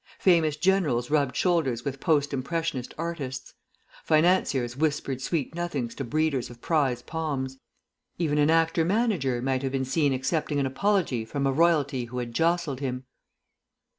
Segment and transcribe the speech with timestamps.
[0.17, 3.53] Famous Generals rubbed shoulders with Post Impressionist Artists;
[4.03, 7.59] Financiers whispered sweet nothings to Breeders of prize Poms;
[8.17, 12.17] even an Actor Manager might have been seen accepting an apology from a Royalty who
[12.17, 13.03] had jostled him.